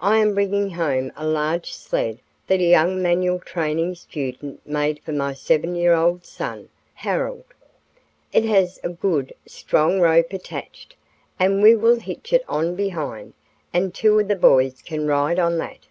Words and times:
I 0.00 0.16
am 0.18 0.34
bringing 0.34 0.70
home 0.70 1.12
a 1.16 1.24
large 1.24 1.72
sled 1.72 2.18
that 2.48 2.58
a 2.58 2.64
young 2.68 3.00
manual 3.00 3.38
training 3.38 3.94
student 3.94 4.66
made 4.66 4.98
for 5.04 5.12
my 5.12 5.32
seven 5.32 5.76
year 5.76 5.94
old 5.94 6.24
son, 6.26 6.70
Harold. 6.92 7.44
It 8.32 8.44
has 8.46 8.80
a 8.82 8.88
good, 8.88 9.32
strong 9.46 10.00
rope 10.00 10.32
attached, 10.32 10.96
and 11.38 11.62
we 11.62 11.76
will 11.76 12.00
hitch 12.00 12.32
it 12.32 12.42
on 12.48 12.74
behind, 12.74 13.34
and 13.72 13.94
two 13.94 14.18
of 14.18 14.28
you 14.28 14.34
boys 14.34 14.82
can 14.82 15.06
ride 15.06 15.38
on 15.38 15.56
that." 15.58 15.86